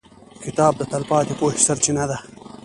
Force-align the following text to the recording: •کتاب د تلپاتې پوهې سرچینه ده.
•کتاب 0.45 0.73
د 0.77 0.81
تلپاتې 0.91 1.33
پوهې 1.39 1.59
سرچینه 1.67 2.03
ده. 2.09 2.17